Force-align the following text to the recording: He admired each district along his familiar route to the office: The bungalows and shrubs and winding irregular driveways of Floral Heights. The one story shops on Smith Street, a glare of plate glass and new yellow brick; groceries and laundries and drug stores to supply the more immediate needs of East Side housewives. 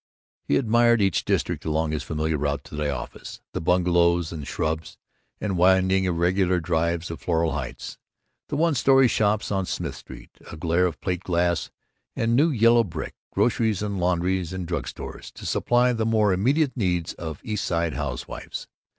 He 0.41 0.55
admired 0.57 0.99
each 0.99 1.25
district 1.25 1.63
along 1.63 1.91
his 1.91 2.01
familiar 2.01 2.35
route 2.35 2.63
to 2.63 2.75
the 2.75 2.89
office: 2.89 3.39
The 3.53 3.61
bungalows 3.61 4.31
and 4.31 4.47
shrubs 4.47 4.97
and 5.39 5.59
winding 5.59 6.05
irregular 6.05 6.59
driveways 6.59 7.11
of 7.11 7.21
Floral 7.21 7.51
Heights. 7.51 7.99
The 8.49 8.55
one 8.55 8.73
story 8.73 9.07
shops 9.07 9.51
on 9.51 9.67
Smith 9.67 9.95
Street, 9.95 10.31
a 10.51 10.57
glare 10.57 10.87
of 10.87 10.99
plate 11.01 11.23
glass 11.23 11.69
and 12.15 12.35
new 12.35 12.49
yellow 12.49 12.83
brick; 12.83 13.13
groceries 13.31 13.83
and 13.83 13.99
laundries 13.99 14.53
and 14.53 14.65
drug 14.67 14.87
stores 14.87 15.29
to 15.33 15.45
supply 15.45 15.93
the 15.93 16.03
more 16.03 16.33
immediate 16.33 16.75
needs 16.75 17.13
of 17.13 17.39
East 17.43 17.65
Side 17.65 17.93
housewives. 17.93 18.67